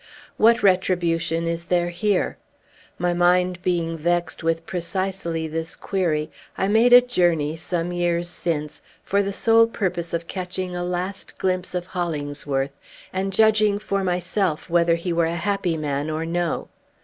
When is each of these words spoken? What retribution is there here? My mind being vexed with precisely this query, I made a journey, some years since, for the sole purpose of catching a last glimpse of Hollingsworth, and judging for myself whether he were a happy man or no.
What 0.37 0.63
retribution 0.63 1.45
is 1.45 1.65
there 1.65 1.89
here? 1.89 2.39
My 2.97 3.13
mind 3.13 3.61
being 3.61 3.95
vexed 3.95 4.41
with 4.43 4.65
precisely 4.65 5.47
this 5.47 5.75
query, 5.75 6.31
I 6.57 6.69
made 6.69 6.91
a 6.91 7.01
journey, 7.01 7.55
some 7.55 7.91
years 7.93 8.27
since, 8.27 8.81
for 9.03 9.21
the 9.21 9.31
sole 9.31 9.67
purpose 9.67 10.11
of 10.11 10.25
catching 10.25 10.75
a 10.75 10.83
last 10.83 11.37
glimpse 11.37 11.75
of 11.75 11.85
Hollingsworth, 11.85 12.71
and 13.13 13.31
judging 13.31 13.77
for 13.77 14.03
myself 14.03 14.71
whether 14.71 14.95
he 14.95 15.13
were 15.13 15.25
a 15.27 15.35
happy 15.35 15.77
man 15.77 16.09
or 16.09 16.25
no. 16.25 16.69